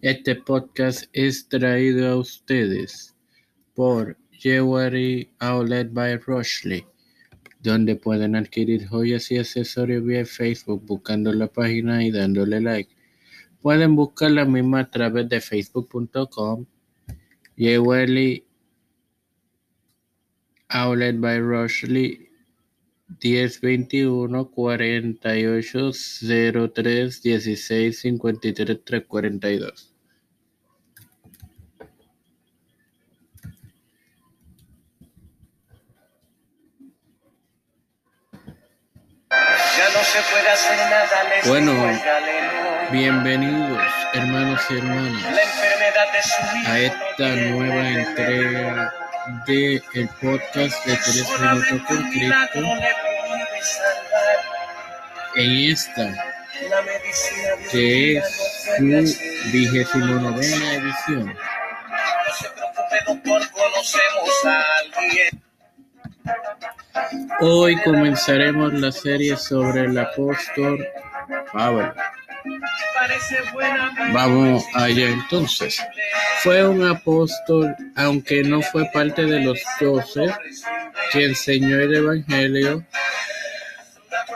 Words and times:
Este 0.00 0.36
podcast 0.36 1.06
es 1.12 1.48
traído 1.48 2.06
a 2.08 2.16
ustedes 2.16 3.16
por 3.74 4.16
Jewelry 4.30 5.28
Outlet 5.40 5.92
by 5.92 6.18
Rushley, 6.18 6.86
donde 7.64 7.96
pueden 7.96 8.36
adquirir 8.36 8.86
joyas 8.86 9.28
y 9.32 9.38
accesorios 9.38 10.04
vía 10.04 10.24
Facebook 10.24 10.86
buscando 10.86 11.32
la 11.32 11.48
página 11.48 12.04
y 12.04 12.12
dándole 12.12 12.60
like. 12.60 12.94
Pueden 13.60 13.96
buscar 13.96 14.30
la 14.30 14.44
misma 14.44 14.80
a 14.82 14.90
través 14.90 15.28
de 15.28 15.40
facebook.com 15.40 16.64
Jewelry 17.56 18.46
Outlet 20.68 21.18
by 21.18 21.40
Rushley 21.40 22.27
1021 23.08 24.50
48 24.50 25.92
03 26.74 27.22
16 27.22 28.00
53 28.00 28.84
342. 28.84 29.94
Bueno, 41.46 41.72
bienvenidos 42.92 43.82
hermanos 44.12 44.60
y 44.70 44.74
hermanas 44.74 45.24
a 46.66 46.78
esta 46.78 47.28
nueva 47.36 47.88
entrega 47.88 49.07
de 49.46 49.82
el 49.94 50.08
podcast 50.20 50.86
de 50.86 50.96
Tres 50.96 51.26
Minutos 51.40 51.86
con 51.86 52.10
Cristo. 52.10 52.60
En 55.36 55.50
esta, 55.70 56.24
que 57.70 58.16
es 58.16 58.40
su 58.76 59.50
vigésimo 59.52 60.14
novena 60.14 60.74
edición. 60.74 61.36
Hoy 67.40 67.76
comenzaremos 67.82 68.72
la 68.72 68.90
serie 68.90 69.36
sobre 69.36 69.82
el 69.82 69.98
apóstol 69.98 70.86
Pablo. 71.52 71.94
Vamos 74.12 74.64
allá 74.74 75.08
entonces. 75.08 75.80
Fue 76.42 76.66
un 76.66 76.86
apóstol, 76.86 77.74
aunque 77.96 78.42
no 78.42 78.62
fue 78.62 78.88
parte 78.92 79.24
de 79.24 79.40
los 79.40 79.58
doce, 79.80 80.26
que 81.12 81.24
enseñó 81.24 81.80
el 81.80 81.94
Evangelio 81.94 82.84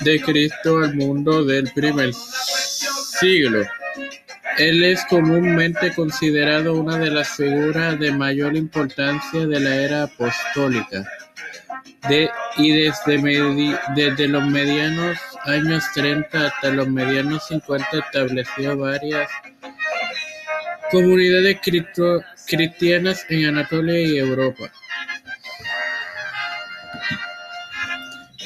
de 0.00 0.20
Cristo 0.20 0.78
al 0.78 0.94
mundo 0.94 1.44
del 1.44 1.70
primer 1.72 2.12
siglo. 2.12 3.64
Él 4.58 4.84
es 4.84 5.04
comúnmente 5.06 5.92
considerado 5.94 6.74
una 6.74 6.98
de 6.98 7.10
las 7.10 7.28
figuras 7.28 7.98
de 7.98 8.12
mayor 8.12 8.56
importancia 8.56 9.46
de 9.46 9.60
la 9.60 9.74
era 9.74 10.02
apostólica. 10.04 11.04
De, 12.08 12.30
y 12.56 12.70
desde, 12.72 13.78
desde 13.94 14.28
los 14.28 14.44
medianos 14.46 15.18
años 15.44 15.84
30 15.94 16.46
hasta 16.46 16.70
los 16.70 16.88
medianos 16.88 17.46
50 17.48 17.86
estableció 17.98 18.76
varias 18.76 19.28
comunidades 20.90 21.58
cristianas 22.46 23.26
en 23.28 23.46
Anatolia 23.46 24.00
y 24.00 24.18
Europa. 24.18 24.70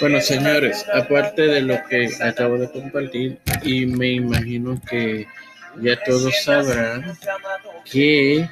Bueno, 0.00 0.20
señores, 0.20 0.86
aparte 0.94 1.42
de 1.42 1.60
lo 1.60 1.76
que 1.88 2.08
acabo 2.22 2.56
de 2.56 2.70
compartir, 2.70 3.40
y 3.64 3.84
me 3.86 4.12
imagino 4.12 4.80
que 4.88 5.26
ya 5.80 6.00
todos 6.04 6.32
sabrán 6.44 7.18
que 7.84 8.48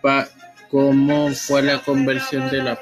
pa, 0.00 0.28
cómo 0.70 1.30
fue 1.34 1.62
la 1.62 1.78
conversión 1.78 2.48
de 2.48 2.62
la 2.62 2.78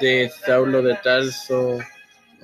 de 0.00 0.30
Saulo 0.46 0.80
de 0.80 0.94
Tarso 0.96 1.78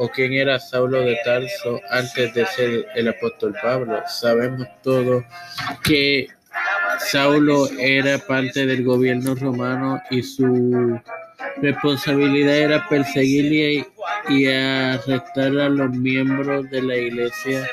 o 0.00 0.08
quién 0.08 0.32
era 0.32 0.58
Saulo 0.58 1.02
de 1.02 1.18
Tarso 1.24 1.78
antes 1.90 2.32
de 2.32 2.46
ser 2.46 2.86
el 2.94 3.08
apóstol 3.08 3.54
Pablo. 3.62 4.02
Sabemos 4.08 4.66
todo 4.82 5.22
que 5.84 6.26
Saulo 7.10 7.68
era 7.78 8.18
parte 8.18 8.64
del 8.64 8.82
gobierno 8.82 9.34
romano 9.34 10.00
y 10.10 10.22
su 10.22 10.98
responsabilidad 11.58 12.56
era 12.56 12.88
perseguir 12.88 13.84
y, 14.28 14.46
arrestar 14.46 15.58
a 15.58 15.68
los 15.68 15.90
miembros 15.90 16.70
de 16.70 16.82
la 16.82 16.96
iglesia 16.96 17.68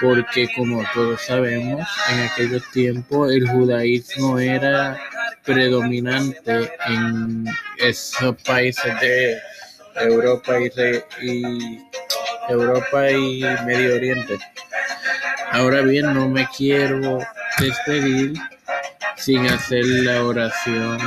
porque 0.00 0.48
como 0.56 0.82
todos 0.92 1.20
sabemos 1.22 1.86
en 2.10 2.20
aquellos 2.20 2.62
tiempos 2.72 3.32
el 3.32 3.48
judaísmo 3.48 4.38
era 4.38 4.98
predominante 5.44 6.72
en 6.88 7.44
esos 7.78 8.34
países 8.42 9.00
de 9.00 9.38
Europa 9.96 10.54
y, 11.20 11.78
Europa 12.48 13.10
y 13.10 13.44
Medio 13.64 13.94
Oriente. 13.96 14.38
Ahora 15.52 15.82
bien, 15.82 16.14
no 16.14 16.28
me 16.28 16.48
quiero 16.56 17.18
despedir 17.58 18.34
sin 19.16 19.46
hacer 19.46 19.84
la 19.84 20.24
oración 20.24 20.98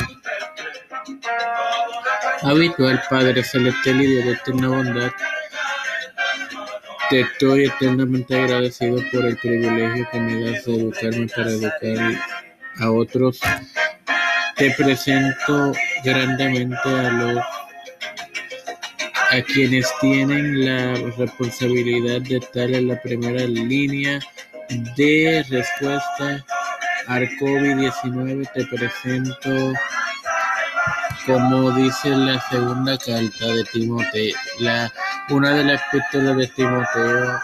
habitual, 2.44 3.02
Padre 3.10 3.44
Celestial 3.44 4.02
y 4.02 4.16
de 4.16 4.32
eterna 4.32 4.68
bondad. 4.70 5.12
Te 7.10 7.22
estoy 7.22 7.66
eternamente 7.66 8.36
agradecido 8.36 8.98
por 9.12 9.26
el 9.26 9.38
privilegio 9.38 10.08
que 10.12 10.20
me 10.20 10.52
das 10.52 10.66
de 10.66 10.76
educarme 10.76 11.28
para 11.28 11.50
educar 11.50 12.22
a 12.80 12.92
otros. 12.92 13.40
Te 14.56 14.72
presento 14.72 15.72
grandemente 16.04 16.90
a 16.90 17.12
los 17.12 17.44
a 19.32 19.42
quienes 19.42 19.88
tienen 20.00 20.66
la 20.66 20.94
responsabilidad 21.18 22.22
de 22.22 22.38
estar 22.38 22.70
en 22.70 22.88
la 22.90 23.02
primera 23.02 23.46
línea 23.46 24.20
de 24.96 25.46
respuesta 25.50 26.46
al 27.08 27.28
COVID-19. 27.40 28.50
Te 28.54 28.66
presento, 28.66 29.74
como 31.26 31.72
dice 31.72 32.10
la 32.10 32.40
segunda 32.50 32.98
carta 32.98 33.46
de 33.46 33.64
Timoteo, 33.74 34.36
la, 34.60 34.92
una 35.30 35.54
de 35.54 35.64
las 35.64 35.82
epístolas 35.92 36.38
de 36.38 36.48
Timoteo 36.48 37.40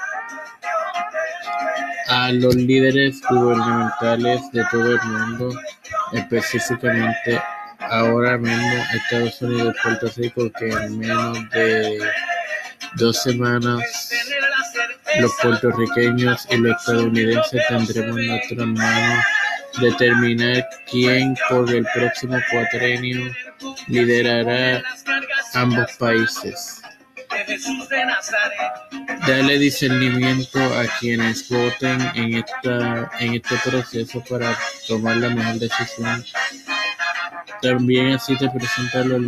a 2.07 2.31
los 2.33 2.55
líderes 2.55 3.21
gubernamentales 3.29 4.51
de 4.51 4.63
todo 4.71 4.95
el 4.95 5.01
mundo, 5.03 5.53
específicamente 6.13 7.41
ahora 7.91 8.38
mismo 8.38 8.85
Estados 8.94 9.41
Unidos 9.41 9.75
y 9.78 9.84
Puerto 9.84 10.12
Rico 10.16 10.52
que 10.57 10.69
en 10.69 10.97
menos 10.97 11.50
de 11.50 12.00
dos 12.96 13.22
semanas 13.22 13.81
los 15.19 15.31
puertorriqueños 15.41 16.47
y 16.50 16.57
los 16.57 16.78
estadounidenses 16.79 17.62
tendremos 17.68 18.18
en 18.18 18.28
nuestras 18.28 18.68
manos 18.68 19.25
determinar 19.81 20.66
quién 20.90 21.35
por 21.50 21.69
el 21.69 21.85
próximo 21.94 22.38
cuatrenio 22.50 23.31
liderará 23.88 24.81
ambos 25.53 25.91
países. 25.97 26.81
Dale 29.28 29.59
discernimiento 29.59 30.59
a 30.59 30.85
quienes 31.00 31.47
voten 31.47 32.02
en, 32.16 32.35
esta, 32.35 33.12
en 33.19 33.35
este 33.35 33.56
proceso 33.63 34.23
para 34.29 34.58
tomar 34.88 35.18
la 35.18 35.29
mejor 35.29 35.59
decisión 35.59 36.25
también 37.61 38.13
así 38.13 38.35
te 38.38 38.49
presentan 38.49 39.09
los 39.09 39.22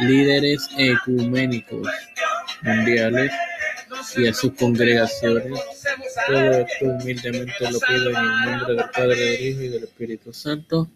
líderes 0.00 0.68
ecuménicos 0.76 1.88
mundiales 2.62 3.32
y 4.16 4.26
a 4.26 4.34
sus 4.34 4.52
congregaciones. 4.54 5.60
Todo 6.26 6.50
esto 6.52 6.84
humildemente 6.84 7.70
lo 7.70 7.80
pido 7.80 8.10
en 8.10 8.16
el 8.16 8.40
nombre 8.50 8.74
del 8.74 8.90
Padre, 8.90 9.16
del 9.16 9.42
Hijo 9.42 9.60
y 9.62 9.68
del 9.68 9.84
Espíritu 9.84 10.32
Santo. 10.32 10.88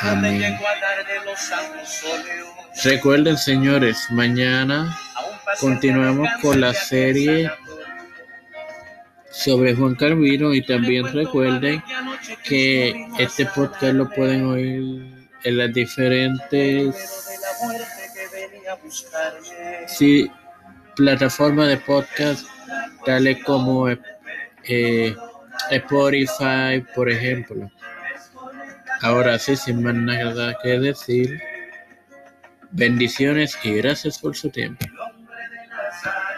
Amén. 0.00 0.58
Recuerden, 2.84 3.38
señores, 3.38 3.98
mañana 4.10 4.98
continuamos 5.60 6.28
con 6.40 6.60
la 6.60 6.74
serie 6.74 7.50
sobre 9.32 9.74
Juan 9.74 9.94
Calvino 9.94 10.52
y 10.52 10.62
también 10.62 11.10
recuerden 11.12 11.82
que 12.44 13.06
este 13.18 13.46
podcast 13.46 13.94
lo 13.94 14.08
pueden 14.10 14.44
oír 14.46 15.26
en 15.42 15.58
las 15.58 15.72
diferentes 15.72 16.94
sí, 19.86 20.30
plataformas 20.94 21.68
de 21.68 21.78
podcast 21.78 22.46
tales 23.06 23.42
como 23.44 23.88
eh, 23.88 25.16
Spotify 25.70 26.84
por 26.94 27.10
ejemplo. 27.10 27.70
Ahora 29.00 29.38
sí 29.38 29.56
sin 29.56 29.82
más 29.82 29.94
nada 29.94 30.56
que 30.62 30.78
decir 30.78 31.40
bendiciones 32.70 33.58
y 33.64 33.72
gracias 33.72 34.18
por 34.18 34.36
su 34.36 34.50
tiempo 34.50 34.86